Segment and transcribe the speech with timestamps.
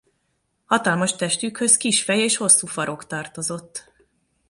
[0.65, 3.91] Hatalmas testükhöz kis fej és hosszú farok tartozott.